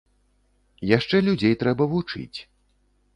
Яшчэ 0.97 1.17
людзей 1.27 1.53
трэба 1.65 1.83
вучыць. 1.93 2.39